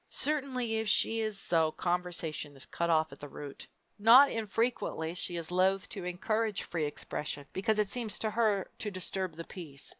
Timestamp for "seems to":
7.91-8.31